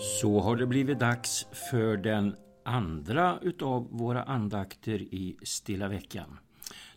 Så 0.00 0.40
har 0.40 0.56
det 0.56 0.66
blivit 0.66 0.98
dags 0.98 1.46
för 1.70 1.96
den 1.96 2.36
andra 2.64 3.38
utav 3.42 3.88
våra 3.90 4.22
andakter 4.22 5.02
i 5.02 5.36
Stilla 5.42 5.88
veckan. 5.88 6.38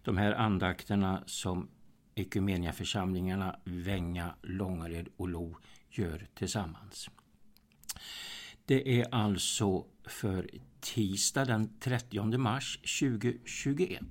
De 0.03 0.17
här 0.17 0.33
andakterna 0.33 1.23
som 1.25 1.67
församlingarna 2.73 3.55
Vänga, 3.63 4.35
Långared 4.41 5.07
och 5.17 5.29
Lo 5.29 5.55
gör 5.89 6.27
tillsammans. 6.33 7.09
Det 8.65 9.01
är 9.01 9.15
alltså 9.15 9.85
för 10.05 10.49
tisdag 10.79 11.45
den 11.45 11.79
30 11.79 12.37
mars 12.37 12.79
2021. 12.99 14.01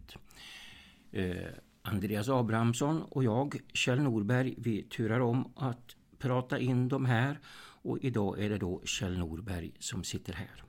Eh, 1.13 1.35
Andreas 1.83 2.29
Abrahamsson 2.29 3.03
och 3.03 3.25
jag, 3.25 3.57
Kjell 3.73 4.01
Norberg, 4.01 4.55
vi 4.59 4.83
turar 4.83 5.21
om 5.21 5.53
att 5.57 5.97
prata 6.19 6.59
in 6.59 6.89
de 6.89 7.05
här 7.05 7.39
och 7.83 7.99
idag 8.01 8.41
är 8.41 8.51
det 8.51 8.59
då 8.59 8.83
Kjell 8.85 9.19
Norberg 9.19 9.73
som 9.79 10.05
sitter 10.05 10.33
här. 10.33 10.65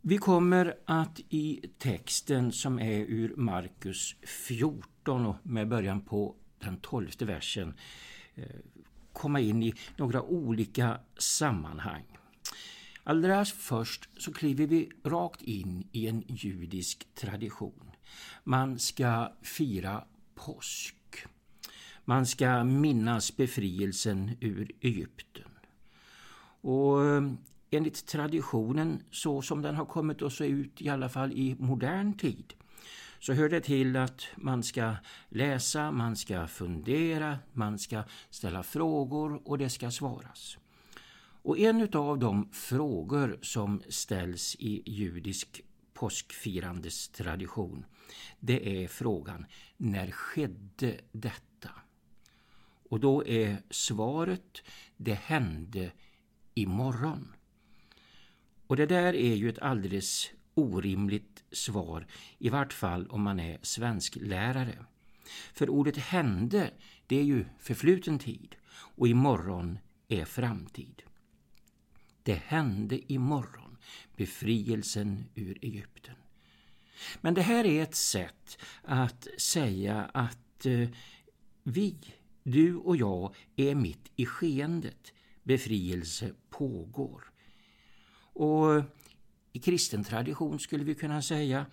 Vi 0.00 0.18
kommer 0.18 0.74
att 0.84 1.20
i 1.28 1.70
texten 1.78 2.52
som 2.52 2.78
är 2.78 2.98
ur 2.98 3.36
Markus 3.36 4.16
14 4.22 5.26
och 5.26 5.36
med 5.42 5.68
början 5.68 6.00
på 6.00 6.34
den 6.58 6.76
tolfte 6.76 7.24
versen 7.24 7.74
eh, 8.34 8.44
komma 9.12 9.40
in 9.40 9.62
i 9.62 9.74
några 9.96 10.22
olika 10.22 11.00
sammanhang. 11.18 12.18
Allra 13.04 13.44
först 13.44 14.08
så 14.18 14.32
kliver 14.32 14.66
vi 14.66 14.90
rakt 15.04 15.42
in 15.42 15.88
i 15.92 16.06
en 16.06 16.24
judisk 16.28 17.14
tradition. 17.14 17.90
Man 18.44 18.78
ska 18.78 19.32
fira 19.42 20.04
påsk. 20.34 20.97
Man 22.08 22.26
ska 22.26 22.64
minnas 22.64 23.36
befrielsen 23.36 24.30
ur 24.40 24.70
Egypten. 24.80 25.50
Och 26.60 27.04
eh, 27.04 27.32
enligt 27.70 28.06
traditionen, 28.06 29.02
så 29.10 29.42
som 29.42 29.62
den 29.62 29.74
har 29.74 29.84
kommit 29.84 30.22
att 30.22 30.32
se 30.32 30.46
ut 30.46 30.82
i 30.82 30.88
alla 30.88 31.08
fall 31.08 31.32
i 31.32 31.56
modern 31.58 32.12
tid, 32.12 32.54
så 33.20 33.32
hör 33.32 33.48
det 33.48 33.60
till 33.60 33.96
att 33.96 34.26
man 34.36 34.62
ska 34.62 34.94
läsa, 35.28 35.90
man 35.90 36.16
ska 36.16 36.46
fundera, 36.46 37.38
man 37.52 37.78
ska 37.78 38.02
ställa 38.30 38.62
frågor 38.62 39.40
och 39.44 39.58
det 39.58 39.70
ska 39.70 39.90
svaras. 39.90 40.58
Och 41.42 41.58
en 41.58 41.88
av 41.92 42.18
de 42.18 42.48
frågor 42.52 43.38
som 43.42 43.82
ställs 43.88 44.56
i 44.58 44.82
judisk 44.86 45.62
påskfirandes 45.94 47.08
tradition, 47.08 47.84
det 48.40 48.84
är 48.84 48.88
frågan 48.88 49.46
när 49.76 50.10
skedde 50.10 51.00
detta? 51.12 51.47
Och 52.88 53.00
då 53.00 53.26
är 53.26 53.62
svaret 53.70 54.62
det 54.96 55.14
hände 55.14 55.90
imorgon. 56.54 57.34
Och 58.66 58.76
det 58.76 58.86
där 58.86 59.14
är 59.14 59.34
ju 59.34 59.48
ett 59.48 59.58
alldeles 59.58 60.30
orimligt 60.54 61.44
svar, 61.52 62.06
i 62.38 62.48
vart 62.48 62.72
fall 62.72 63.06
om 63.06 63.22
man 63.22 63.40
är 63.40 63.58
svensklärare. 63.62 64.78
För 65.52 65.70
ordet 65.70 65.96
hände, 65.96 66.70
det 67.06 67.16
är 67.16 67.24
ju 67.24 67.44
förfluten 67.58 68.18
tid 68.18 68.56
och 68.70 69.08
imorgon 69.08 69.78
är 70.08 70.24
framtid. 70.24 71.02
Det 72.22 72.34
hände 72.34 73.12
imorgon, 73.12 73.76
befrielsen 74.16 75.24
ur 75.34 75.58
Egypten. 75.62 76.14
Men 77.20 77.34
det 77.34 77.42
här 77.42 77.66
är 77.66 77.82
ett 77.82 77.94
sätt 77.94 78.58
att 78.82 79.26
säga 79.38 80.10
att 80.14 80.66
eh, 80.66 80.88
vi, 81.62 81.96
du 82.48 82.76
och 82.76 82.96
jag, 82.96 83.34
är 83.56 83.74
mitt 83.74 84.10
i 84.16 84.26
skeendet. 84.26 85.12
Befrielse 85.42 86.34
pågår. 86.50 87.24
Och 88.32 88.82
i 89.52 89.58
kristen 89.58 90.04
tradition 90.04 90.58
skulle 90.58 90.84
vi 90.84 90.94
kunna 90.94 91.22
säga 91.22 91.66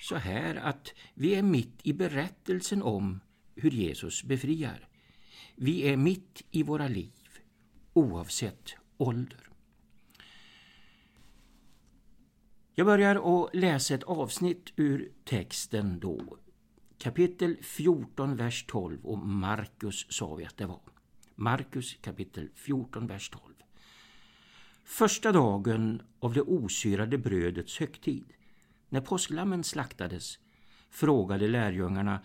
så 0.00 0.16
här 0.16 0.54
att 0.54 0.94
vi 1.14 1.34
är 1.34 1.42
mitt 1.42 1.80
i 1.82 1.92
berättelsen 1.92 2.82
om 2.82 3.20
hur 3.54 3.70
Jesus 3.70 4.24
befriar. 4.24 4.88
Vi 5.56 5.88
är 5.88 5.96
mitt 5.96 6.42
i 6.50 6.62
våra 6.62 6.88
liv, 6.88 7.12
oavsett 7.92 8.74
ålder. 8.96 9.48
Jag 12.74 12.86
börjar 12.86 13.44
att 13.44 13.54
läsa 13.54 13.94
ett 13.94 14.02
avsnitt 14.02 14.72
ur 14.76 15.12
texten 15.24 16.00
då. 16.00 16.38
Kapitel 16.98 17.56
14, 17.62 18.36
vers 18.36 18.64
12 18.66 19.06
och 19.06 19.18
Markus 19.18 20.06
sa 20.10 20.34
vi 20.34 20.44
att 20.44 20.56
det 20.56 20.66
var. 20.66 20.80
Markus 21.34 21.94
kapitel 21.94 22.48
14, 22.54 23.06
vers 23.06 23.30
12. 23.30 23.42
Första 24.84 25.32
dagen 25.32 26.02
av 26.20 26.34
det 26.34 26.42
osyrade 26.42 27.18
brödets 27.18 27.78
högtid, 27.78 28.32
när 28.88 29.00
påsklammen 29.00 29.64
slaktades, 29.64 30.38
frågade 30.90 31.48
lärjungarna 31.48 32.20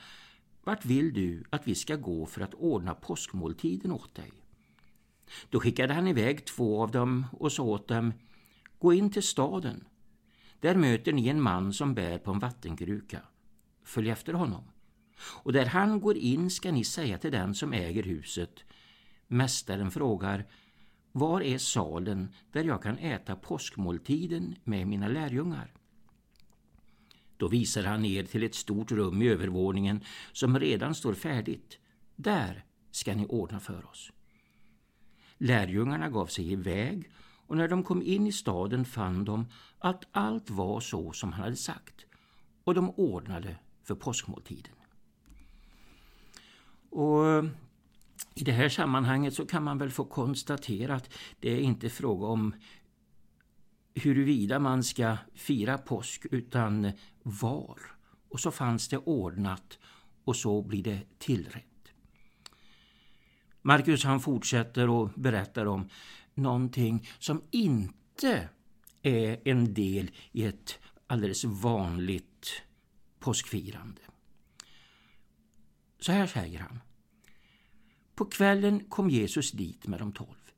Vart 0.63 0.85
vill 0.85 1.13
du 1.13 1.43
att 1.49 1.67
vi 1.67 1.75
ska 1.75 1.95
gå 1.95 2.25
för 2.25 2.41
att 2.41 2.53
ordna 2.53 2.95
påskmåltiden 2.95 3.91
åt 3.91 4.15
dig? 4.15 4.31
Då 5.49 5.59
skickade 5.59 5.93
han 5.93 6.07
iväg 6.07 6.45
två 6.45 6.83
av 6.83 6.91
dem 6.91 7.25
och 7.31 7.51
sa 7.51 7.63
åt 7.63 7.87
dem 7.87 8.13
Gå 8.79 8.93
in 8.93 9.11
till 9.11 9.23
staden. 9.23 9.87
Där 10.59 10.75
möter 10.75 11.13
ni 11.13 11.27
en 11.27 11.41
man 11.41 11.73
som 11.73 11.93
bär 11.93 12.17
på 12.17 12.31
en 12.31 12.39
vattenkruka. 12.39 13.19
Följ 13.83 14.09
efter 14.09 14.33
honom. 14.33 14.63
Och 15.43 15.53
där 15.53 15.65
han 15.65 15.99
går 15.99 16.17
in 16.17 16.49
ska 16.49 16.71
ni 16.71 16.83
säga 16.83 17.17
till 17.17 17.31
den 17.31 17.55
som 17.55 17.73
äger 17.73 18.03
huset 18.03 18.63
Mästaren 19.27 19.91
frågar 19.91 20.45
var 21.11 21.41
är 21.41 21.57
salen 21.57 22.33
där 22.51 22.63
jag 22.63 22.83
kan 22.83 22.97
äta 22.97 23.35
påskmåltiden 23.35 24.55
med 24.63 24.87
mina 24.87 25.07
lärjungar? 25.07 25.73
Då 27.37 27.47
visar 27.47 27.83
han 27.83 28.05
er 28.05 28.23
till 28.23 28.43
ett 28.43 28.55
stort 28.55 28.91
rum 28.91 29.21
i 29.21 29.27
övervåningen 29.27 30.03
som 30.31 30.59
redan 30.59 30.95
står 30.95 31.13
färdigt. 31.13 31.77
Där 32.15 32.65
ska 32.91 33.15
ni 33.15 33.25
ordna 33.25 33.59
för 33.59 33.89
oss. 33.89 34.11
Lärjungarna 35.37 36.09
gav 36.09 36.25
sig 36.25 36.51
iväg 36.51 37.11
och 37.47 37.57
när 37.57 37.67
de 37.67 37.83
kom 37.83 38.01
in 38.01 38.27
i 38.27 38.31
staden 38.31 38.85
fann 38.85 39.25
de 39.25 39.47
att 39.79 40.05
allt 40.11 40.49
var 40.49 40.79
så 40.79 41.11
som 41.11 41.33
han 41.33 41.43
hade 41.43 41.55
sagt 41.55 42.05
och 42.63 42.73
de 42.73 42.89
ordnade 42.89 43.57
för 43.83 43.95
påskmåltiden. 43.95 44.73
Och 46.89 47.27
eh, 47.27 47.45
i 48.35 48.43
det 48.43 48.51
här 48.51 48.69
sammanhanget 48.69 49.33
så 49.33 49.45
kan 49.45 49.63
man 49.63 49.77
väl 49.77 49.91
få 49.91 50.05
konstatera 50.05 50.95
att 50.95 51.13
det 51.39 51.51
är 51.51 51.59
inte 51.59 51.89
fråga 51.89 52.27
om 52.27 52.53
huruvida 53.93 54.59
man 54.59 54.83
ska 54.83 55.17
fira 55.33 55.77
påsk 55.77 56.25
utan 56.31 56.91
var. 57.23 57.79
Och 58.29 58.39
så 58.39 58.51
fanns 58.51 58.87
det 58.87 58.97
ordnat 58.97 59.79
och 60.23 60.35
så 60.35 60.61
blir 60.61 60.83
det 60.83 60.99
tillrätt. 61.17 61.63
Markus 63.61 64.03
han 64.03 64.19
fortsätter 64.19 64.89
och 64.89 65.09
berättar 65.15 65.65
om 65.65 65.89
någonting 66.33 67.07
som 67.19 67.41
inte 67.51 68.49
är 69.01 69.39
en 69.43 69.73
del 69.73 70.11
i 70.31 70.45
ett 70.45 70.79
alldeles 71.07 71.43
vanligt 71.43 72.32
påskfirande. 73.23 74.01
Så 75.99 76.11
här 76.11 76.27
säger 76.27 76.59
han. 76.59 76.79
På 78.15 78.25
kvällen 78.25 78.85
kom 78.89 79.09
Jesus 79.09 79.51
dit 79.51 79.87
med 79.87 79.99
de 79.99 80.11
tolv. 80.11 80.51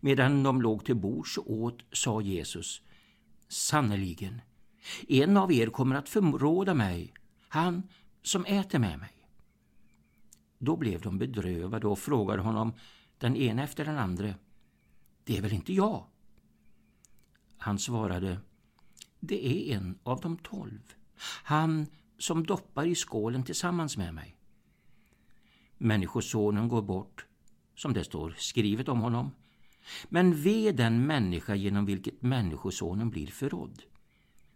Medan 0.00 0.42
de 0.42 0.62
låg 0.62 0.84
till 0.84 0.96
bords 0.96 1.38
och 1.38 1.50
åt 1.50 1.82
sa 1.92 2.20
Jesus 2.20 2.82
Sannerligen, 3.48 4.40
en 5.08 5.36
av 5.36 5.52
er 5.52 5.66
kommer 5.66 5.96
att 5.96 6.08
förråda 6.08 6.74
mig, 6.74 7.14
han 7.48 7.82
som 8.22 8.44
äter 8.44 8.78
med 8.78 8.98
mig. 8.98 9.26
Då 10.58 10.76
blev 10.76 11.00
de 11.00 11.18
bedrövade 11.18 11.86
och 11.86 11.98
frågade 11.98 12.42
honom 12.42 12.72
den 13.18 13.36
ena 13.36 13.62
efter 13.62 13.84
den 13.84 13.98
andra 13.98 14.34
Det 15.24 15.36
är 15.36 15.42
väl 15.42 15.52
inte 15.52 15.72
jag? 15.72 16.06
Han 17.58 17.78
svarade 17.78 18.40
Det 19.20 19.46
är 19.46 19.76
en 19.76 19.98
av 20.02 20.20
de 20.20 20.38
tolv, 20.38 20.94
han 21.22 21.86
som 22.18 22.46
doppar 22.46 22.86
i 22.86 22.94
skålen 22.94 23.42
tillsammans 23.42 23.96
med 23.96 24.14
mig. 24.14 24.36
Människosonen 25.78 26.68
går 26.68 26.82
bort, 26.82 27.26
som 27.74 27.92
det 27.92 28.04
står 28.04 28.34
skrivet 28.38 28.88
om 28.88 29.00
honom. 29.00 29.30
Men 30.08 30.42
ve 30.42 30.72
den 30.72 31.06
människa 31.06 31.54
genom 31.54 31.86
vilket 31.86 32.22
Människosonen 32.22 33.10
blir 33.10 33.26
förrådd. 33.26 33.82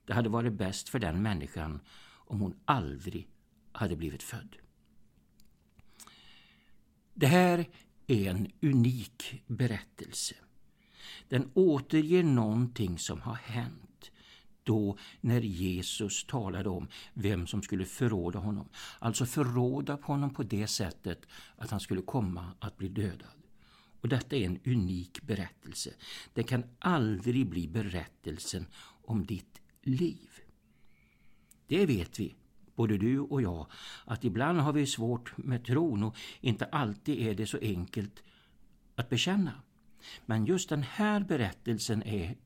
Det 0.05 0.13
hade 0.13 0.29
varit 0.29 0.53
bäst 0.53 0.89
för 0.89 0.99
den 0.99 1.23
människan 1.23 1.81
om 2.27 2.41
hon 2.41 2.55
aldrig 2.65 3.29
hade 3.73 3.97
blivit 3.97 4.23
född. 4.23 4.57
Det 7.15 7.27
här 7.27 7.69
är 8.07 8.31
en 8.31 8.53
unik 8.63 9.43
berättelse. 9.47 10.35
Den 11.29 11.51
återger 11.55 12.23
någonting 12.23 12.99
som 12.99 13.21
har 13.21 13.35
hänt 13.35 13.84
då 14.65 14.97
när 15.21 15.41
Jesus 15.41 16.25
talade 16.25 16.69
om 16.69 16.89
vem 17.15 17.47
som 17.47 17.63
skulle 17.63 17.85
förråda 17.85 18.39
honom. 18.39 18.69
Alltså 18.99 19.27
förråda 19.27 19.99
honom 20.03 20.35
på 20.35 20.43
det 20.43 20.67
sättet 20.67 21.27
att 21.57 21.71
han 21.71 21.81
skulle 21.81 22.03
komma 22.03 22.53
att 22.59 22.77
bli 22.77 22.89
dödad. 22.89 23.29
Och 24.01 24.09
detta 24.09 24.37
är 24.37 24.47
en 24.47 24.59
unik 24.65 25.23
berättelse. 25.23 25.91
Det 26.35 26.43
kan 26.43 26.65
aldrig 26.79 27.49
bli 27.49 27.69
berättelsen 27.69 28.67
om 29.05 29.27
ditt 29.27 29.61
liv. 29.83 30.31
Det 31.67 31.87
vet 31.87 32.21
vi, 32.21 32.35
både 32.75 32.99
du 32.99 33.21
och 33.21 33.43
jag, 33.43 33.67
att 34.05 34.25
ibland 34.25 34.61
har 34.61 34.73
vi 34.73 34.87
svårt 34.87 35.37
med 35.37 35.65
tron 35.65 36.03
och 36.03 36.17
inte 36.41 36.65
alltid 36.65 37.19
är 37.19 37.35
det 37.35 37.47
så 37.47 37.59
enkelt 37.59 38.23
att 38.95 39.09
bekänna. 39.09 39.53
Men 40.27 40.47
just 40.47 40.69
den 40.69 40.83
här 40.83 41.21
berättelsen 41.21 42.03
är 42.03 42.37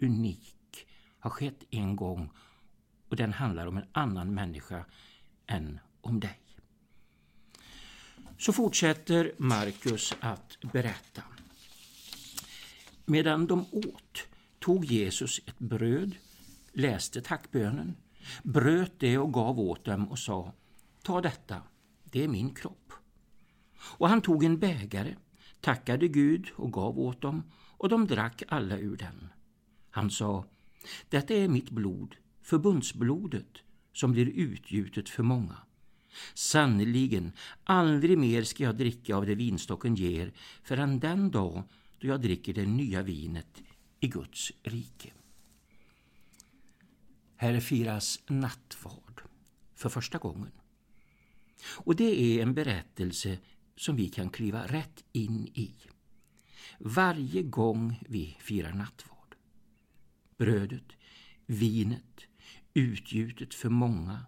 unik, 0.00 0.57
har 1.28 1.34
skett 1.34 1.64
en 1.70 1.96
gång 1.96 2.30
och 3.08 3.16
den 3.16 3.32
handlar 3.32 3.66
om 3.66 3.76
en 3.76 3.88
annan 3.92 4.34
människa 4.34 4.84
än 5.46 5.80
om 6.00 6.20
dig. 6.20 6.40
Så 8.38 8.52
fortsätter 8.52 9.32
Markus 9.38 10.14
att 10.20 10.58
berätta. 10.72 11.22
Medan 13.04 13.46
de 13.46 13.66
åt 13.72 14.28
tog 14.58 14.84
Jesus 14.84 15.40
ett 15.46 15.58
bröd, 15.58 16.16
läste 16.72 17.22
tackbönen, 17.22 17.96
bröt 18.42 18.92
det 18.98 19.18
och 19.18 19.32
gav 19.32 19.60
åt 19.60 19.84
dem 19.84 20.08
och 20.08 20.18
sa 20.18 20.52
Ta 21.02 21.20
detta, 21.20 21.62
det 22.04 22.24
är 22.24 22.28
min 22.28 22.54
kropp. 22.54 22.92
Och 23.80 24.08
han 24.08 24.22
tog 24.22 24.44
en 24.44 24.58
bägare, 24.58 25.16
tackade 25.60 26.08
Gud 26.08 26.50
och 26.56 26.72
gav 26.72 26.98
åt 26.98 27.20
dem 27.20 27.42
och 27.78 27.88
de 27.88 28.06
drack 28.06 28.42
alla 28.48 28.78
ur 28.78 28.96
den. 28.96 29.28
Han 29.90 30.10
sa 30.10 30.44
detta 31.08 31.34
är 31.34 31.48
mitt 31.48 31.70
blod, 31.70 32.16
förbundsblodet, 32.42 33.58
som 33.92 34.12
blir 34.12 34.26
utgjutet 34.26 35.08
för 35.08 35.22
många. 35.22 35.56
Sannerligen, 36.34 37.32
aldrig 37.64 38.18
mer 38.18 38.42
ska 38.42 38.64
jag 38.64 38.76
dricka 38.76 39.16
av 39.16 39.26
det 39.26 39.34
vinstocken 39.34 39.94
ger 39.94 40.32
förrän 40.62 41.00
den 41.00 41.30
dag 41.30 41.62
då 41.98 42.08
jag 42.08 42.20
dricker 42.20 42.54
det 42.54 42.66
nya 42.66 43.02
vinet 43.02 43.62
i 44.00 44.08
Guds 44.08 44.52
rike. 44.62 45.12
Här 47.36 47.60
firas 47.60 48.20
nattvard 48.26 49.22
för 49.74 49.88
första 49.88 50.18
gången. 50.18 50.52
Och 51.66 51.96
det 51.96 52.20
är 52.20 52.42
en 52.42 52.54
berättelse 52.54 53.38
som 53.76 53.96
vi 53.96 54.08
kan 54.08 54.30
kliva 54.30 54.66
rätt 54.66 55.04
in 55.12 55.46
i. 55.46 55.74
Varje 56.78 57.42
gång 57.42 58.00
vi 58.08 58.36
firar 58.40 58.72
nattvard. 58.72 59.17
Brödet, 60.38 60.92
vinet, 61.46 62.26
utgjutet 62.74 63.54
för 63.54 63.68
många. 63.68 64.26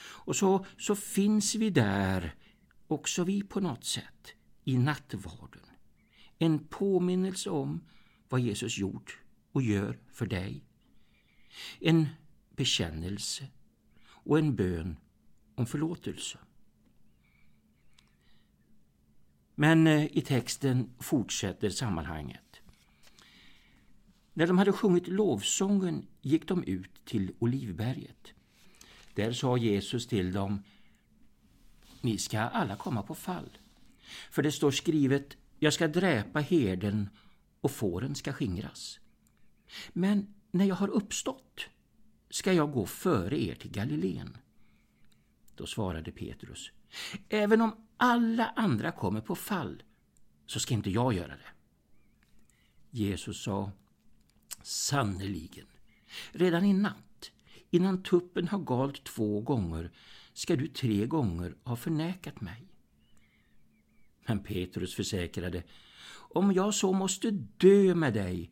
Och 0.00 0.36
så, 0.36 0.66
så 0.78 0.96
finns 0.96 1.54
vi 1.54 1.70
där, 1.70 2.34
också 2.86 3.24
vi 3.24 3.42
på 3.42 3.60
något 3.60 3.84
sätt, 3.84 4.34
i 4.64 4.78
nattvarden. 4.78 5.62
En 6.38 6.58
påminnelse 6.68 7.50
om 7.50 7.84
vad 8.28 8.40
Jesus 8.40 8.78
gjort 8.78 9.18
och 9.52 9.62
gör 9.62 9.98
för 10.12 10.26
dig. 10.26 10.64
En 11.80 12.06
bekännelse 12.56 13.46
och 14.06 14.38
en 14.38 14.56
bön 14.56 14.96
om 15.54 15.66
förlåtelse. 15.66 16.38
Men 19.54 19.86
eh, 19.86 20.16
i 20.16 20.20
texten 20.20 20.90
fortsätter 20.98 21.70
sammanhanget. 21.70 22.47
När 24.38 24.46
de 24.46 24.58
hade 24.58 24.72
sjungit 24.72 25.08
lovsången 25.08 26.06
gick 26.22 26.48
de 26.48 26.64
ut 26.64 27.04
till 27.04 27.32
Olivberget. 27.38 28.32
Där 29.14 29.32
sa 29.32 29.56
Jesus 29.56 30.06
till 30.06 30.32
dem, 30.32 30.62
ni 32.00 32.18
ska 32.18 32.40
alla 32.40 32.76
komma 32.76 33.02
på 33.02 33.14
fall. 33.14 33.58
För 34.30 34.42
det 34.42 34.52
står 34.52 34.70
skrivet, 34.70 35.36
jag 35.58 35.72
ska 35.72 35.88
dräpa 35.88 36.38
herden 36.38 37.08
och 37.60 37.70
fåren 37.70 38.14
ska 38.14 38.32
skingras. 38.32 39.00
Men 39.92 40.34
när 40.50 40.64
jag 40.64 40.74
har 40.74 40.88
uppstått 40.88 41.66
ska 42.30 42.52
jag 42.52 42.72
gå 42.72 42.86
före 42.86 43.42
er 43.42 43.54
till 43.54 43.70
Galileen. 43.70 44.36
Då 45.54 45.66
svarade 45.66 46.12
Petrus, 46.12 46.70
även 47.28 47.60
om 47.60 47.86
alla 47.96 48.46
andra 48.56 48.92
kommer 48.92 49.20
på 49.20 49.34
fall 49.34 49.82
så 50.46 50.60
ska 50.60 50.74
inte 50.74 50.90
jag 50.90 51.14
göra 51.14 51.36
det. 51.36 51.52
Jesus 52.90 53.42
sa, 53.42 53.72
sannerligen, 54.62 55.66
redan 56.32 56.64
i 56.64 56.72
natt, 56.72 57.30
innan 57.70 58.02
tuppen 58.02 58.48
har 58.48 58.58
galt 58.58 59.04
två 59.04 59.40
gånger, 59.40 59.90
ska 60.32 60.56
du 60.56 60.68
tre 60.68 61.06
gånger 61.06 61.54
ha 61.64 61.76
förnekat 61.76 62.40
mig. 62.40 62.68
Men 64.26 64.42
Petrus 64.42 64.94
försäkrade, 64.94 65.62
om 66.10 66.52
jag 66.52 66.74
så 66.74 66.92
måste 66.92 67.30
dö 67.56 67.94
med 67.94 68.14
dig 68.14 68.50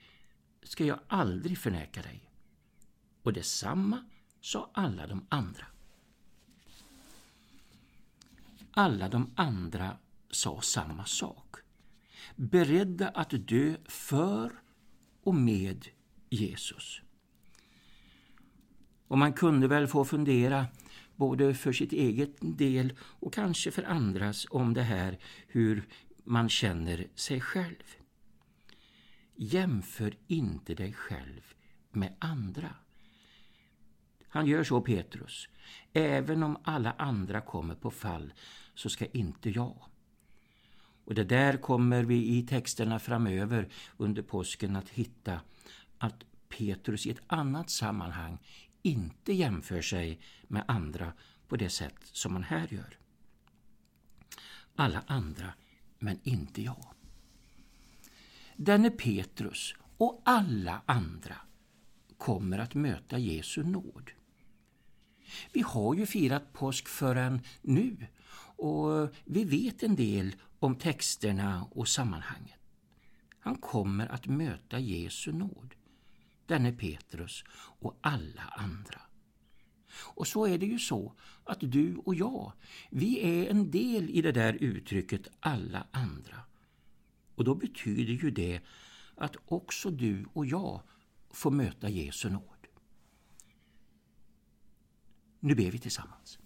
ska 0.63 0.85
jag 0.85 1.01
aldrig 1.09 1.59
förneka 1.59 2.03
dig. 2.03 2.31
Och 3.23 3.33
detsamma 3.33 4.05
sa 4.41 4.71
alla 4.75 5.07
de 5.07 5.27
andra. 5.29 5.67
Alla 8.71 9.09
de 9.09 9.33
andra 9.37 9.97
sa 10.31 10.61
samma 10.61 11.05
sak, 11.05 11.57
beredda 12.37 13.09
att 13.09 13.31
dö 13.31 13.77
för 13.85 14.53
och 15.23 15.35
med 15.35 15.89
Jesus. 16.31 17.01
Och 19.09 19.19
man 19.19 19.33
kunde 19.33 19.69
väl 19.69 19.87
få 19.87 20.05
fundera 20.05 20.67
både 21.17 21.55
för 21.55 21.73
sitt 21.73 21.93
eget 21.93 22.37
del 22.41 22.93
och 23.01 23.35
kanske 23.35 23.71
för 23.71 23.83
andras 23.83 24.47
om 24.51 24.75
det 24.75 24.83
här 24.83 25.19
hur 25.47 25.89
man 26.25 26.49
känner 26.49 27.07
sig 27.15 27.41
själv. 27.41 27.97
Jämför 29.37 30.15
inte 30.27 30.75
dig 30.75 30.93
själv 30.93 31.55
med 31.91 32.15
andra. 32.19 32.75
Han 34.29 34.47
gör 34.47 34.65
så 34.65 34.81
Petrus. 34.81 35.49
Även 35.93 36.43
om 36.43 36.57
alla 36.63 36.93
andra 36.93 37.41
kommer 37.41 37.75
på 37.75 37.91
fall 37.91 38.33
så 38.75 38.89
ska 38.89 39.07
inte 39.07 39.51
jag. 39.51 39.77
Och 41.05 41.15
det 41.15 41.25
där 41.25 41.57
kommer 41.57 42.05
vi 42.05 42.37
i 42.39 42.43
texterna 42.43 42.99
framöver 42.99 43.69
under 43.97 44.23
påsken 44.23 44.77
att 44.77 44.89
hitta 44.89 45.41
att 45.99 46.25
Petrus 46.49 47.07
i 47.07 47.11
ett 47.11 47.23
annat 47.27 47.71
sammanhang 47.71 48.39
inte 48.83 49.33
jämför 49.33 49.83
sig 49.83 50.21
med 50.49 50.65
andra 50.69 51.13
på 51.49 51.57
det 51.57 51.71
sätt 51.71 51.97
som 52.03 52.33
man 52.33 52.43
här 52.43 52.69
gör. 52.71 52.99
Alla 54.75 55.05
andra, 55.07 55.53
men 55.99 56.19
inte 56.23 56.63
jag. 56.63 56.87
Denne 58.57 58.91
Petrus 58.91 59.75
och 59.97 60.23
alla 60.25 60.83
andra 60.87 61.37
kommer 62.19 62.59
att 62.59 62.75
möta 62.75 63.19
Jesu 63.19 63.63
nåd. 63.63 64.11
Vi 65.53 65.63
har 65.63 65.95
ju 65.95 66.07
firat 66.07 66.53
påsk 66.53 66.89
förrän 66.89 67.41
nu 67.63 68.07
och 68.57 69.15
vi 69.25 69.45
vet 69.45 69.83
en 69.83 69.97
del 69.97 70.37
om 70.59 70.75
texterna 70.75 71.67
och 71.71 71.89
sammanhanget. 71.89 72.61
Han 73.39 73.57
kommer 73.57 74.07
att 74.07 74.27
möta 74.27 74.79
Jesu 74.79 75.33
nåd, 75.33 75.75
denne 76.49 76.73
Petrus 76.73 77.45
och 77.55 77.99
alla 78.01 78.43
andra. 78.43 79.01
Och 79.99 80.27
så 80.27 80.47
är 80.47 80.59
det 80.59 80.67
ju 80.67 80.79
så 80.79 81.15
att 81.45 81.59
du 81.61 81.97
och 81.97 82.15
jag, 82.15 82.53
vi 82.91 83.21
är 83.21 83.51
en 83.51 83.71
del 83.71 84.11
i 84.11 84.23
det 84.23 84.33
där 84.33 84.53
uttrycket 84.53 85.29
alla 85.41 85.87
andra. 85.91 86.41
Och 87.35 87.45
då 87.45 87.55
betyder 87.55 88.13
ju 88.13 88.31
det 88.31 88.61
att 89.15 89.37
också 89.47 89.91
du 89.91 90.27
och 90.33 90.47
jag 90.47 90.83
får 91.31 91.51
möta 91.51 91.89
Jesu 91.89 92.31
nåd. 92.31 92.67
Nu 95.41 95.55
ber 95.55 95.71
vi 95.71 95.79
tillsammans. 95.79 96.39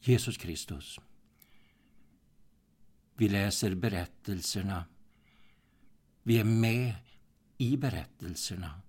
Jesus 0.00 0.36
Kristus, 0.36 1.00
vi 3.16 3.28
läser 3.28 3.74
berättelserna. 3.74 4.84
Vi 6.26 6.40
är 6.40 6.44
med 6.44 6.94
i 7.58 7.76
berättelserna. 7.76 8.82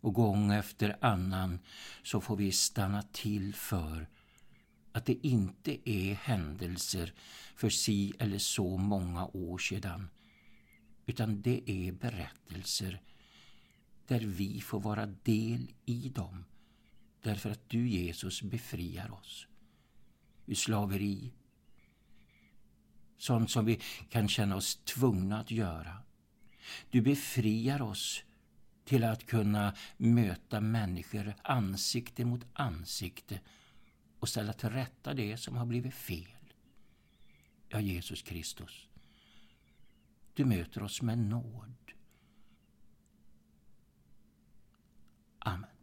Och 0.00 0.14
gång 0.14 0.52
efter 0.52 1.04
annan 1.04 1.58
så 2.02 2.20
får 2.20 2.36
vi 2.36 2.52
stanna 2.52 3.02
till 3.02 3.54
för 3.54 4.08
att 4.92 5.06
det 5.06 5.26
inte 5.26 5.90
är 5.90 6.14
händelser 6.14 7.12
för 7.56 7.70
si 7.70 8.12
eller 8.18 8.38
så 8.38 8.76
många 8.76 9.26
år 9.26 9.58
sedan 9.58 10.10
utan 11.06 11.42
det 11.42 11.70
är 11.70 11.92
berättelser 11.92 13.02
där 14.06 14.20
vi 14.20 14.60
får 14.60 14.80
vara 14.80 15.06
del 15.06 15.72
i 15.84 16.08
dem 16.08 16.44
därför 17.22 17.50
att 17.50 17.68
du 17.68 17.88
Jesus 17.88 18.42
befriar 18.42 19.12
oss 19.12 19.46
ur 20.46 20.54
slaveri, 20.54 21.32
sånt 23.18 23.50
som 23.50 23.64
vi 23.64 23.80
kan 24.08 24.28
känna 24.28 24.56
oss 24.56 24.76
tvungna 24.76 25.40
att 25.40 25.50
göra. 25.50 26.02
Du 26.90 27.00
befriar 27.00 27.82
oss 27.82 28.22
till 28.84 29.04
att 29.04 29.26
kunna 29.26 29.74
möta 29.96 30.60
människor 30.60 31.34
ansikte 31.42 32.24
mot 32.24 32.46
ansikte 32.52 33.40
och 34.18 34.28
ställa 34.28 34.52
till 34.52 34.70
rätta 34.70 35.14
det 35.14 35.36
som 35.36 35.56
har 35.56 35.66
blivit 35.66 35.94
fel. 35.94 36.52
Ja, 37.68 37.80
Jesus 37.80 38.22
Kristus, 38.22 38.88
du 40.34 40.44
möter 40.44 40.82
oss 40.82 41.02
med 41.02 41.18
nåd. 41.18 41.74
Amen. 45.38 45.77